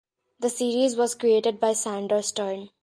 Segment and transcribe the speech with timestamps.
[0.39, 2.71] The series was created by Sandor Stern.